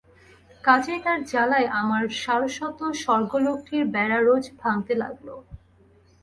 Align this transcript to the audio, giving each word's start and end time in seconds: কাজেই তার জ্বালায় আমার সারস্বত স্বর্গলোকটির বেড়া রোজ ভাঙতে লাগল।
কাজেই 0.63 0.99
তার 0.99 1.19
জ্বালায় 1.23 1.67
আমার 1.71 2.03
সারস্বত 2.21 2.79
স্বর্গলোকটির 3.03 3.83
বেড়া 3.85 4.19
রোজ 4.19 4.43
ভাঙতে 4.61 4.93
লাগল। 4.95 5.27